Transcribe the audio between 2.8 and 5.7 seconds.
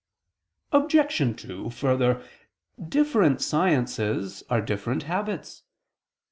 different sciences are different habits.